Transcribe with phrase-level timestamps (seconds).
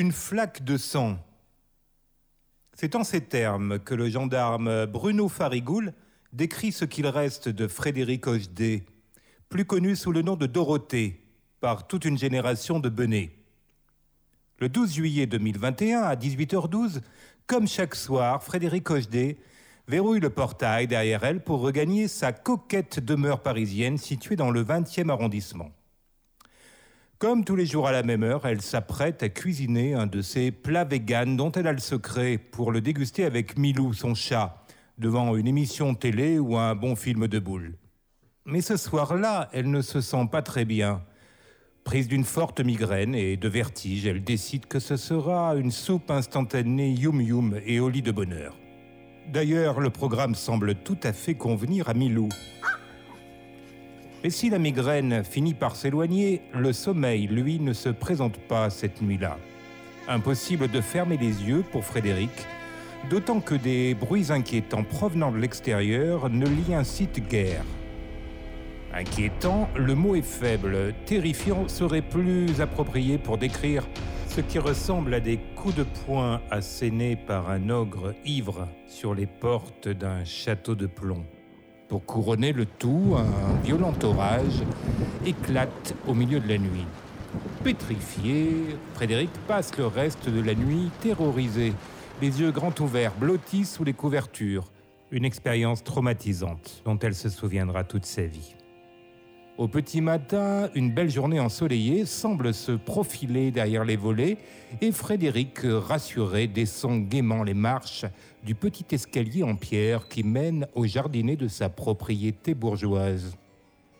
[0.00, 1.18] Une flaque de sang.
[2.72, 5.92] C'est en ces termes que le gendarme Bruno Farigoul
[6.32, 8.86] décrit ce qu'il reste de Frédéric Hochdé,
[9.50, 11.20] plus connu sous le nom de Dorothée
[11.60, 13.32] par toute une génération de benets.
[14.58, 17.02] Le 12 juillet 2021, à 18h12,
[17.46, 19.36] comme chaque soir, Frédéric Hochdé
[19.86, 25.10] verrouille le portail derrière elle pour regagner sa coquette demeure parisienne située dans le 20e
[25.10, 25.72] arrondissement.
[27.20, 30.50] Comme tous les jours à la même heure, elle s'apprête à cuisiner un de ces
[30.50, 34.64] plats véganes dont elle a le secret pour le déguster avec Milou, son chat,
[34.96, 37.74] devant une émission télé ou un bon film de boules.
[38.46, 41.02] Mais ce soir-là, elle ne se sent pas très bien.
[41.84, 46.90] Prise d'une forte migraine et de vertige, elle décide que ce sera une soupe instantanée
[46.90, 48.56] yum yum et au lit de bonheur.
[49.30, 52.30] D'ailleurs, le programme semble tout à fait convenir à Milou.
[54.22, 59.00] Mais si la migraine finit par s'éloigner, le sommeil, lui, ne se présente pas cette
[59.00, 59.38] nuit-là.
[60.08, 62.30] Impossible de fermer les yeux pour Frédéric,
[63.08, 67.64] d'autant que des bruits inquiétants provenant de l'extérieur ne l'y incitent guère.
[68.92, 73.86] Inquiétant, le mot est faible, terrifiant serait plus approprié pour décrire
[74.26, 79.26] ce qui ressemble à des coups de poing assénés par un ogre ivre sur les
[79.26, 81.24] portes d'un château de plomb.
[81.90, 84.62] Pour couronner le tout, un violent orage
[85.26, 86.86] éclate au milieu de la nuit.
[87.64, 91.72] Pétrifié, Frédéric passe le reste de la nuit terrorisé,
[92.22, 94.70] les yeux grands ouverts, blottis sous les couvertures.
[95.10, 98.54] Une expérience traumatisante dont elle se souviendra toute sa vie.
[99.60, 104.38] Au petit matin, une belle journée ensoleillée semble se profiler derrière les volets
[104.80, 108.06] et Frédéric, rassuré, descend gaiement les marches
[108.42, 113.36] du petit escalier en pierre qui mène au jardinet de sa propriété bourgeoise.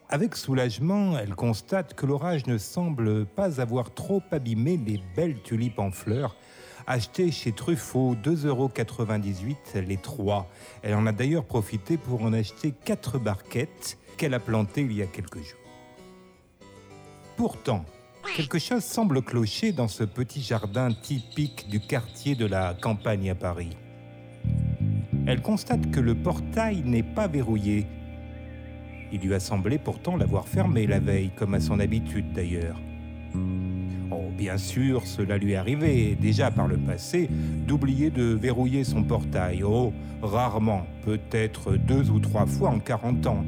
[0.08, 5.78] Avec soulagement, elle constate que l'orage ne semble pas avoir trop abîmé les belles tulipes
[5.78, 6.36] en fleurs
[6.86, 8.70] achetées chez Truffaut, 2,98 euros
[9.86, 10.48] les trois.
[10.82, 15.00] Elle en a d'ailleurs profité pour en acheter quatre barquettes qu'elle a planté il y
[15.00, 15.64] a quelques jours.
[17.38, 17.86] Pourtant,
[18.36, 23.34] quelque chose semble clocher dans ce petit jardin typique du quartier de la campagne à
[23.34, 23.74] Paris.
[25.26, 27.86] Elle constate que le portail n'est pas verrouillé.
[29.10, 32.78] Il lui a semblé pourtant l'avoir fermé la veille, comme à son habitude d'ailleurs.
[34.10, 37.30] Oh, bien sûr, cela lui arrivé déjà par le passé
[37.66, 39.62] d'oublier de verrouiller son portail.
[39.62, 43.44] Oh, rarement, peut-être deux ou trois fois en 40 ans.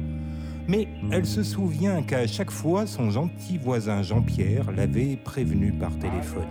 [0.67, 6.47] Mais elle se souvient qu'à chaque fois, son gentil voisin Jean-Pierre l'avait prévenu par téléphone.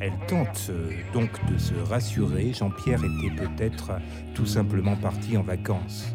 [0.00, 3.92] Elle tente euh, donc de se rassurer, Jean-Pierre était peut-être
[4.34, 6.14] tout simplement parti en vacances.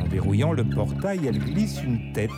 [0.00, 2.30] En verrouillant le portail, elle glisse une tête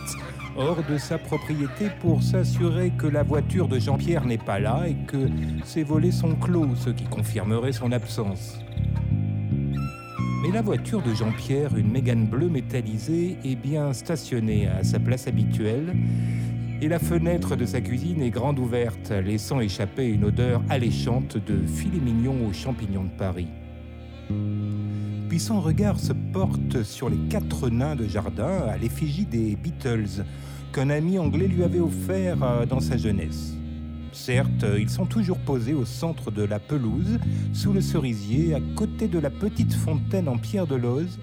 [0.57, 4.95] hors de sa propriété pour s'assurer que la voiture de Jean-Pierre n'est pas là et
[5.05, 5.29] que
[5.63, 8.59] ses volets sont clos, ce qui confirmerait son absence.
[10.41, 15.27] Mais la voiture de Jean-Pierre, une Mégane bleue métallisée, est bien stationnée à sa place
[15.27, 15.95] habituelle
[16.79, 21.65] et la fenêtre de sa cuisine est grande ouverte, laissant échapper une odeur alléchante de
[21.65, 23.47] filet mignon aux champignons de Paris.
[25.27, 30.23] Puis son regard se porte sur les quatre nains de jardin à l'effigie des Beatles
[30.71, 33.56] qu'un ami anglais lui avait offert euh, dans sa jeunesse.
[34.11, 37.19] Certes, ils sont toujours posés au centre de la pelouse,
[37.53, 41.19] sous le cerisier, à côté de la petite fontaine en pierre de Lose,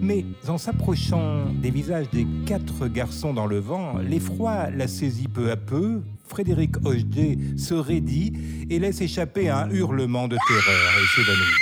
[0.00, 5.50] mais en s'approchant des visages des quatre garçons dans le vent, l'effroi la saisit peu
[5.50, 6.02] à peu.
[6.26, 8.32] Frédéric Hochdé se raidit
[8.70, 11.60] et laisse échapper un hurlement de terreur et s'évanouit.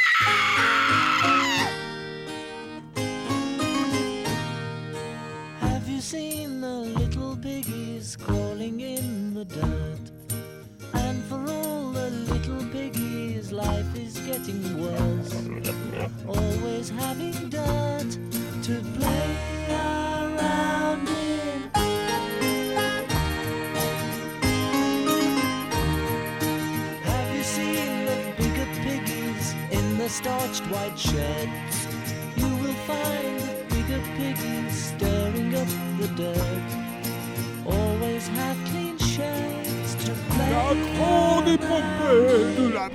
[14.38, 15.35] Getting worse.
[16.26, 18.11] Always having dirt
[18.62, 19.37] to play
[19.70, 21.70] around in.
[27.05, 31.88] Have you seen the bigger piggies in the starched white sheds?
[32.37, 35.69] You will find the bigger piggies stirring up
[36.00, 36.69] the dirt.
[37.67, 38.99] Always have clean
[40.05, 40.50] to play.
[40.50, 42.88] La grande épopée de la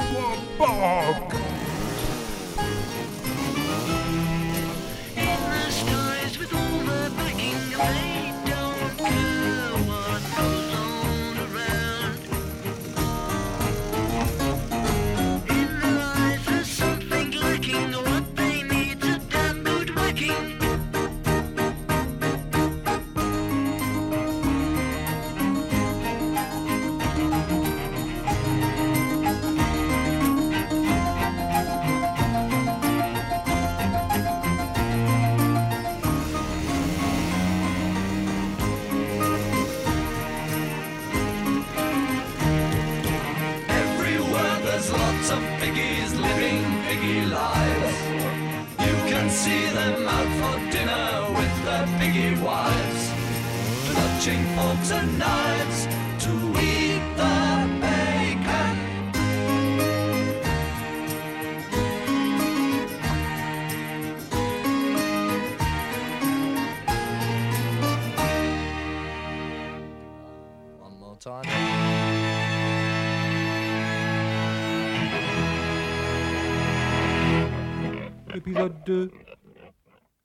[78.36, 79.12] Épisode 2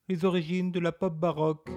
[0.09, 1.69] Les origines de la pop baroque.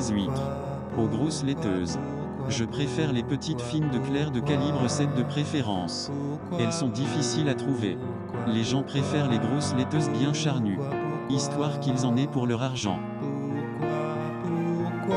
[0.00, 0.30] 18.
[0.96, 1.98] Aux grosses laiteuses.
[2.48, 6.10] Je préfère les petites fines de clair de calibre 7 de préférence.
[6.58, 7.98] Elles sont difficiles à trouver.
[8.46, 10.78] Les gens préfèrent les grosses laiteuses bien charnues.
[11.28, 12.98] Histoire qu'ils en aient pour leur argent.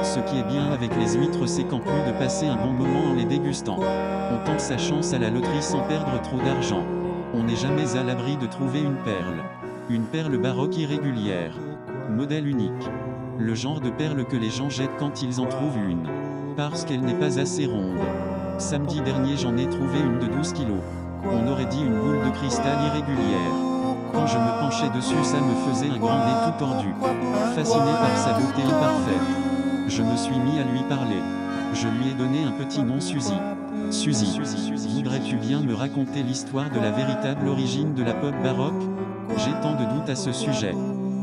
[0.04, 3.12] Ce qui est bien avec les huîtres c'est qu'en plus de passer un bon moment
[3.12, 6.84] en les dégustant, on tente sa chance à la loterie sans perdre trop d'argent.
[7.34, 9.46] On n'est jamais à l'abri de trouver une perle.
[9.90, 11.56] Une perle baroque irrégulière.
[12.10, 12.90] Modèle unique.
[13.40, 16.08] Le genre de perle que les gens jettent quand ils en trouvent une.
[16.56, 17.98] Parce qu'elle n'est pas assez ronde.
[18.60, 20.84] Samedi dernier, j'en ai trouvé une de 12 kilos.
[21.26, 23.54] On aurait dit une boule de cristal irrégulière.
[24.14, 26.94] Quand je me penchais dessus, ça me faisait un grand nez tout tordu.
[27.56, 29.88] Fasciné par sa beauté imparfaite.
[29.88, 31.22] Je me suis mis à lui parler.
[31.74, 33.34] Je lui ai donné un petit nom Suzy.
[33.90, 34.40] Suzy,
[34.90, 38.84] voudrais-tu bien me raconter l'histoire de la véritable origine de la pop baroque?
[39.38, 40.76] J'ai tant de doutes à ce sujet.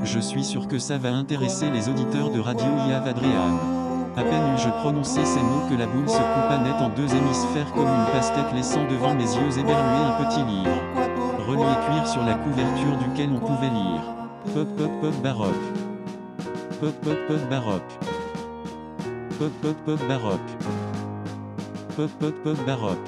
[0.03, 3.59] Je suis sûr que ça va intéresser les auditeurs de Radio Yav Adrian.
[4.17, 7.71] À peine eus-je prononcé ces mots que la boule se coupa net en deux hémisphères
[7.75, 10.71] comme une pastèque laissant devant mes yeux éberlués un petit livre.
[11.47, 14.03] Relié cuir sur la couverture duquel on pouvait lire.
[14.55, 15.55] Pop pop pop baroque.
[16.81, 17.99] Pop pop pop baroque.
[19.39, 20.41] Pop pop pop baroque.
[21.97, 22.99] Pop pop pop baroque.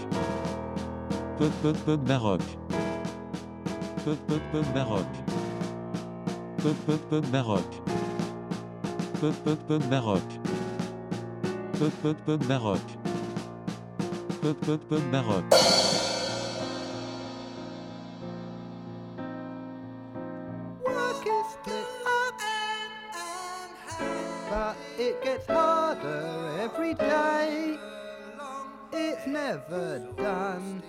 [1.38, 2.58] Pop pop pop baroque.
[4.04, 5.21] Pop pop pop baroque
[6.62, 7.64] peu peu peu baroque
[9.90, 10.22] baroque
[12.48, 12.96] baroque
[15.10, 15.44] baroque
[24.50, 27.78] But it gets harder every day.
[28.92, 30.82] It's never done.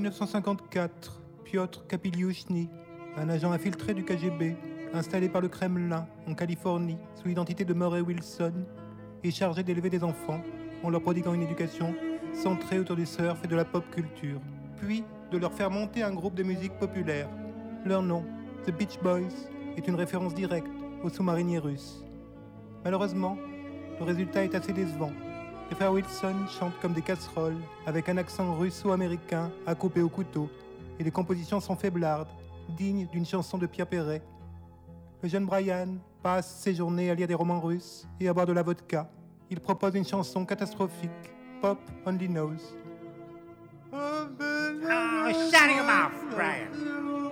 [0.00, 2.70] 1954, Piotr Kapiliushny,
[3.16, 4.56] un agent infiltré du KGB,
[4.94, 8.52] installé par le Kremlin en Californie sous l'identité de Murray Wilson,
[9.24, 10.40] est chargé d'élever des enfants
[10.84, 11.96] en leur prodiguant une éducation
[12.32, 14.40] centrée autour du surf et de la pop culture,
[14.76, 15.02] puis
[15.32, 17.28] de leur faire monter un groupe de musique populaire.
[17.84, 18.24] Leur nom,
[18.66, 20.70] The Beach Boys, est une référence directe
[21.02, 22.04] aux sous-mariniers russes.
[22.84, 23.36] Malheureusement,
[23.98, 25.10] le résultat est assez décevant.
[25.70, 30.48] Les frères Wilson chantent comme des casseroles, avec un accent russo-américain à couper au couteau,
[30.98, 32.28] et les compositions sont faiblardes,
[32.76, 34.22] dignes d'une chanson de Pierre Perret.
[35.22, 38.52] Le jeune Brian passe ses journées à lire des romans russes et à boire de
[38.52, 39.10] la vodka.
[39.50, 41.10] Il propose une chanson catastrophique,
[41.60, 42.56] Pop Only Knows.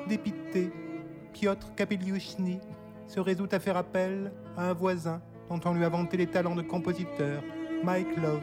[0.08, 0.72] Dépité,
[1.32, 2.60] Piotr Kapeliushny
[3.06, 6.54] se résout à faire appel à un voisin dont on lui a vanté les talents
[6.54, 7.42] de compositeur,
[7.84, 8.42] Mike Love.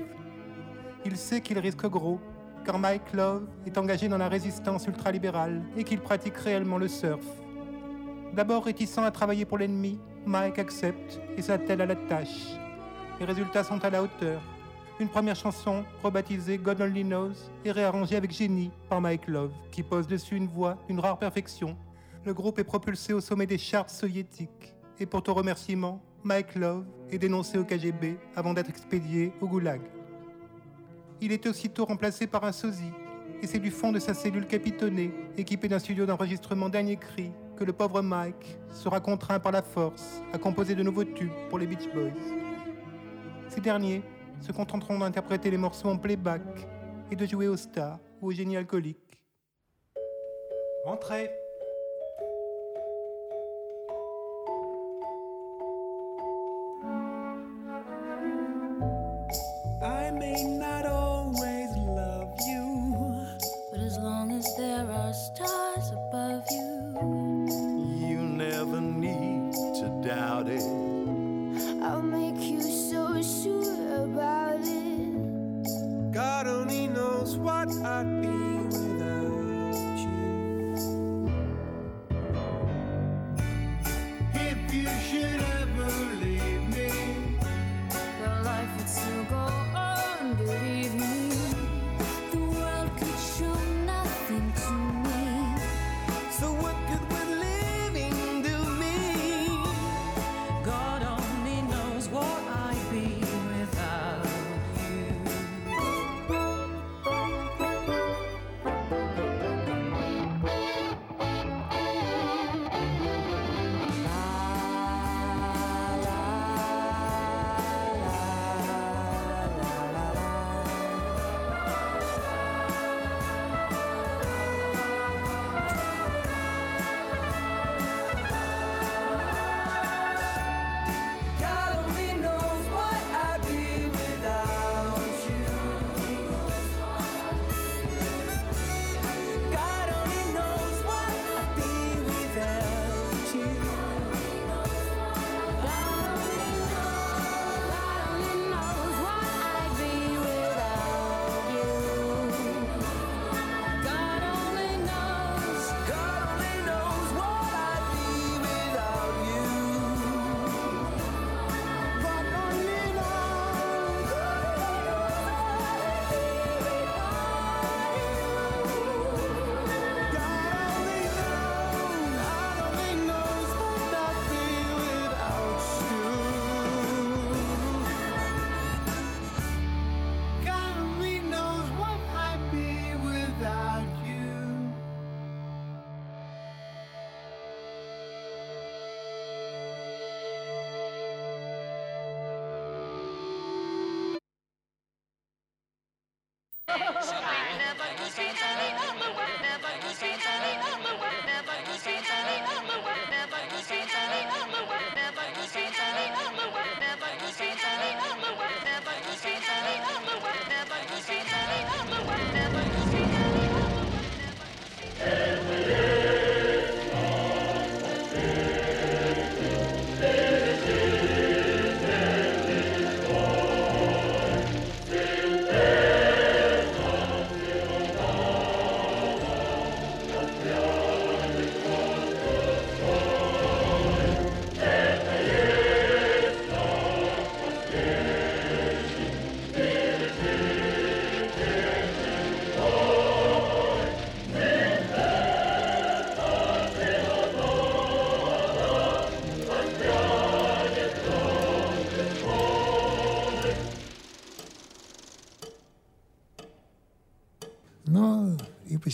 [1.05, 2.19] Il sait qu'il risque gros,
[2.65, 7.25] car Mike Love est engagé dans la résistance ultralibérale et qu'il pratique réellement le surf.
[8.33, 12.57] D'abord réticent à travailler pour l'ennemi, Mike accepte et s'attelle à la tâche.
[13.19, 14.41] Les résultats sont à la hauteur.
[14.99, 17.33] Une première chanson, rebaptisée God Only Knows,
[17.65, 21.75] est réarrangée avec génie par Mike Love, qui pose dessus une voix d'une rare perfection.
[22.25, 24.75] Le groupe est propulsé au sommet des charts soviétiques.
[24.99, 29.82] Et pour ton remerciement, Mike Love est dénoncé au KGB avant d'être expédié au Goulag.
[31.20, 32.94] Il est aussitôt remplacé par un sosie,
[33.42, 37.65] et c'est du fond de sa cellule capitonnée, équipée d'un studio d'enregistrement dernier cri, que
[37.65, 41.68] le pauvre Mike sera contraint par la force à composer de nouveaux tubes pour les
[41.68, 42.12] Beach Boys.
[43.50, 44.01] Ces derniers
[44.39, 46.42] se contenteront d'interpréter les morceaux en playback
[47.12, 49.20] et de jouer aux stars ou aux génies alcooliques.
[50.86, 51.42] Entrez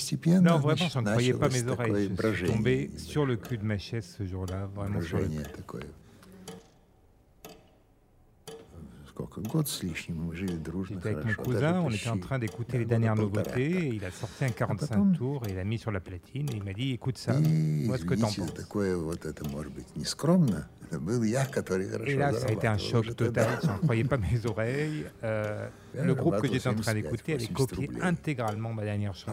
[0.09, 1.87] постепенно Non, vraiment, значит, j'en croyais pas началось mes oreilles.
[1.88, 5.17] такое Je suis брожение, tombé sur le cul de ma chaise ce jour-là, vraiment sur
[5.19, 5.53] le брожение cul.
[5.53, 5.83] такое.
[10.86, 14.46] J'étais avec mon cousin, on était en train d'écouter les dernières nouveautés, il a sorti
[14.46, 17.34] un 45 tours et il l'a mis sur la platine il m'a dit écoute ça,
[17.86, 18.52] vois ce que t'en penses.
[22.08, 25.06] Et là, ça a été un choc total, je n'en croyais pas mes oreilles.
[25.24, 29.32] Euh, le groupe que j'étais en train d'écouter avait copié intégralement ma dernière chanson.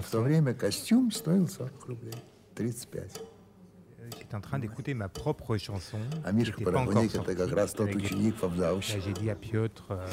[4.17, 5.97] J'étais en train d'écouter ma propre chanson.
[6.25, 8.33] А qui Мишка n'était pas encore Парахоник sortie, это как раз тот avec des- ученик
[8.33, 8.99] Là, Фавдауща.
[8.99, 10.07] j'ai dit à Piotr, euh,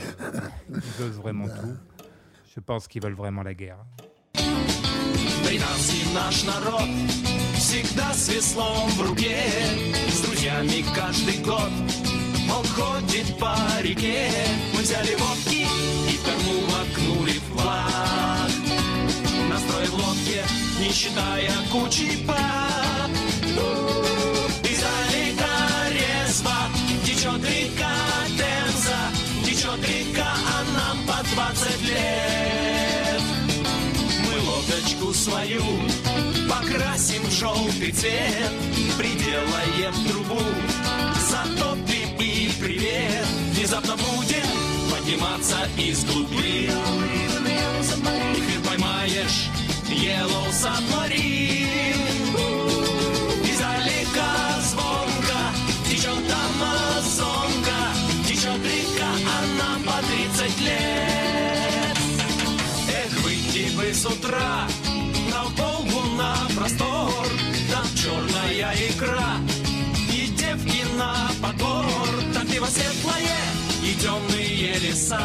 [0.71, 1.76] ils osent vraiment tout.
[2.54, 3.78] Je pense qu'ils veulent vraiment la guerre.
[5.45, 6.88] Британский наш народ
[7.57, 9.37] всегда с веслом в руке
[10.09, 11.71] С друзьями каждый год
[12.50, 14.28] он ходит по реке
[14.75, 15.62] Мы взяли водки
[16.11, 18.50] и в корму воткнули флаг
[19.49, 20.42] Настроив лодке,
[20.80, 23.09] не считая кучи пар
[35.23, 35.63] Свою
[36.49, 38.51] покрасим в желтый цвет,
[38.97, 40.41] приделаем трубу,
[41.29, 43.25] затопим и привет.
[43.53, 44.45] Внезапно будем
[44.91, 46.77] подниматься из глубин.
[48.36, 49.47] Их ты поймаешь,
[49.88, 51.95] Yellow Submarine.
[53.45, 55.39] Издалека звонко
[55.89, 57.79] течет Амазонка,
[58.27, 61.97] течет река, а нам по 30 лет.
[62.89, 64.67] Эх, выйти бы с утра
[71.43, 71.86] на подбор,
[72.34, 73.39] там пиво светлое
[73.84, 75.19] и темные леса.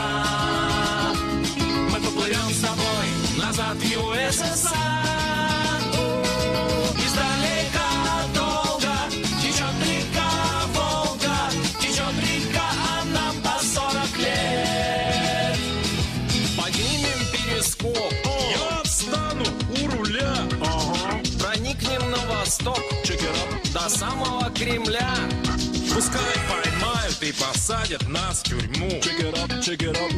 [1.90, 4.76] Мы поплывем с тобой назад в ЮССР.
[7.04, 7.88] Издалека
[8.34, 8.94] долго
[9.40, 10.30] течет река
[10.74, 11.50] Волга,
[11.80, 15.58] течет река, а нам по 40 лет.
[16.56, 19.44] Поднимем перископ, я встану
[19.80, 20.34] у руля.
[21.38, 25.27] Проникнем на восток, чекерап, до самого Кремля.
[25.98, 28.88] Пускай поймают и посадят нас в тюрьму.
[29.02, 30.12] Чекерап, чекерап,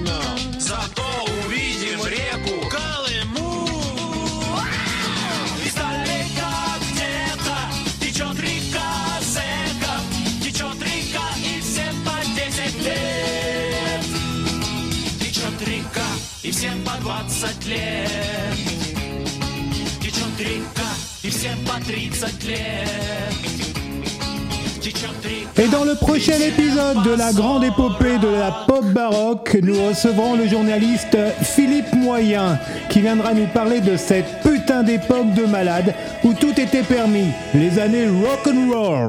[0.59, 3.67] Зато увидим реку Колыму.
[5.65, 7.57] Издалека где-то
[7.99, 10.03] течет река зэков,
[10.43, 14.05] течет река и всем по 10 лет.
[15.19, 16.07] Течет река,
[16.43, 18.59] и всем по 20 лет.
[20.03, 20.91] Течет река,
[21.23, 23.70] и всем по 30 lет.
[25.59, 30.37] Et dans le prochain épisode de la grande épopée de la pop baroque, nous recevrons
[30.37, 36.33] le journaliste Philippe Moyen qui viendra nous parler de cette putain d'époque de malade où
[36.33, 39.09] tout était permis, les années rock and roll.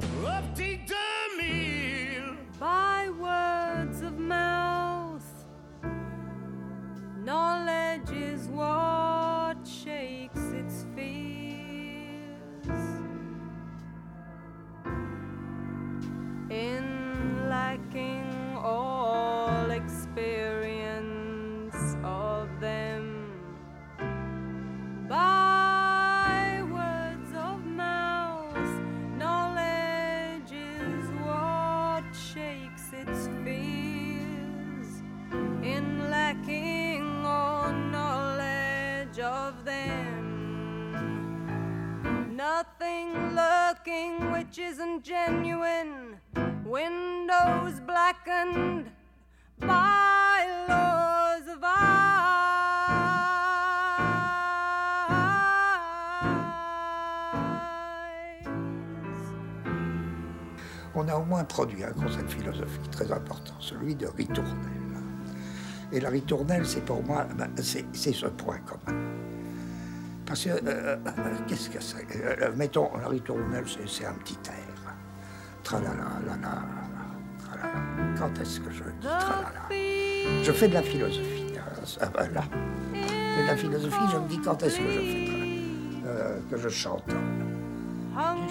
[60.93, 64.81] On a au moins produit un concept philosophique très important, celui de ritournelle.
[65.91, 68.99] Et la ritournelle, c'est pour moi, ben, c'est ce point commun.
[70.25, 70.97] Parce que, euh, euh,
[71.47, 72.05] qu'est-ce que c'est?
[72.15, 74.71] Euh, Mettons, la ritournelle, c'est un petit air.
[78.21, 78.33] Lala, tralala.
[78.35, 81.45] Quand est-ce que je dis tralala Je fais de la philosophie.
[82.13, 82.43] voilà.
[82.93, 82.99] Je
[83.35, 85.27] fais de la philosophie, je me dis quand est-ce que je fais
[86.05, 87.45] Euh, que je chantonne.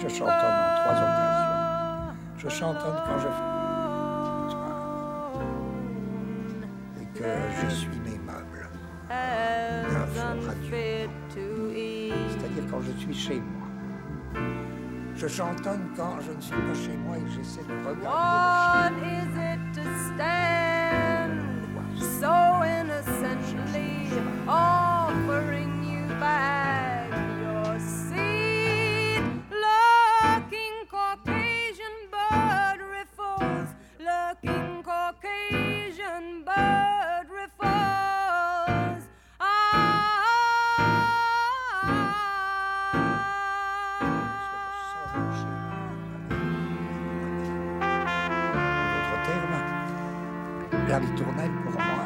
[0.01, 2.15] Je chantonne en trois occasions.
[2.37, 3.51] Je chantonne quand je fais.
[7.01, 7.29] Et que
[7.61, 8.69] je suis mes meubles.
[12.29, 13.67] C'est-à-dire quand je suis chez moi.
[15.15, 19.37] Je chantonne quand je ne suis pas chez moi et que j'essaie de regarder is
[19.37, 19.50] it
[19.97, 20.60] stay.
[51.49, 52.05] Pour moi,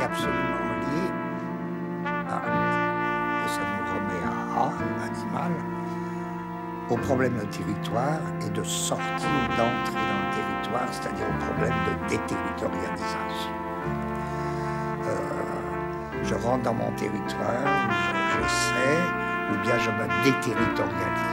[0.00, 1.12] est absolument liée
[2.06, 2.36] à,
[3.44, 4.72] et ça nous remet à A,
[5.06, 5.52] animal,
[6.90, 11.74] au problème de territoire et de sortie ou d'entrée dans le territoire, c'est-à-dire au problème
[11.86, 13.50] de déterritorialisation.
[15.06, 18.98] Euh, je rentre dans mon territoire, je- j'essaie,
[19.52, 21.29] ou bien je me déterritorialise,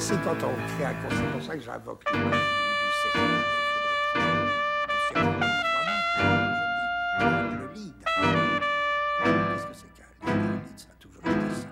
[0.00, 1.18] Progresser quand on crée un concert.
[1.18, 2.24] C'est pour ça que j'invoque le du,
[7.18, 8.00] prendre le le lead.
[9.22, 11.68] Qu'est-ce que c'est qu'un lead lead, ça a toujours été ça.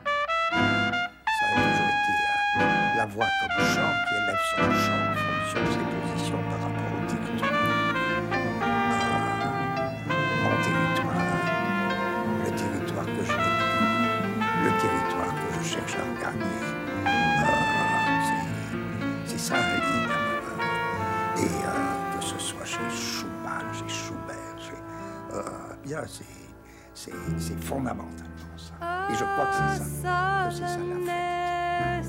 [0.53, 2.13] Ça a toujours été
[2.99, 6.91] la voix comme chant qui élève son chant en fonction de ses positions par rapport
[6.93, 7.57] au territoire.
[10.45, 11.25] Mon territoire,
[12.45, 13.57] le territoire que je n'ai
[14.65, 16.61] le territoire que je cherche à regagner.
[17.07, 17.68] Euh,
[19.39, 19.57] c'est- ça
[21.37, 24.73] et euh, que ce soit chez Schumann, chez Schubert, chez,
[25.35, 25.43] euh,
[25.85, 26.25] bien, c'est-
[26.95, 28.75] c'est c'est fondamentalement ça.
[29.11, 32.08] Et je crois que c'est ça, que c'est ça la fête.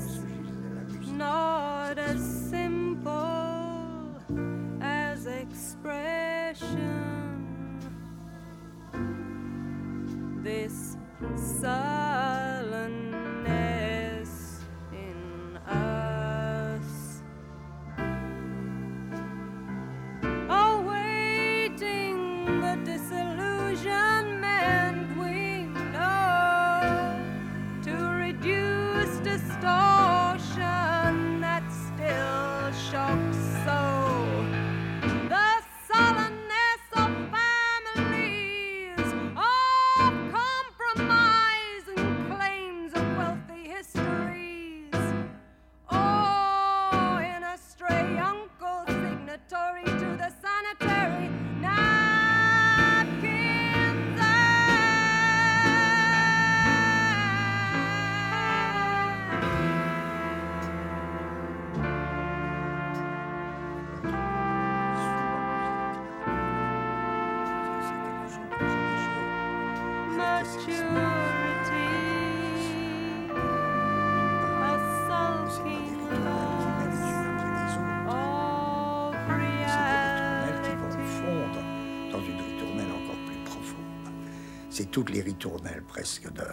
[84.90, 86.44] Toutes les ritournelles presque de,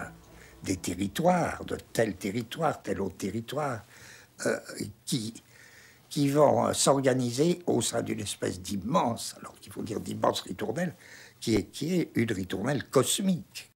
[0.64, 3.82] des territoires, de tel territoire, tel autre territoire,
[4.46, 4.60] euh,
[5.06, 5.34] qui,
[6.30, 10.96] vont euh, s'organiser au sein d'une espèce d'immense, alors qu'il faut dire d'immense ritournelle,
[11.40, 11.82] qui est
[12.16, 13.72] une ritournelle cosmique.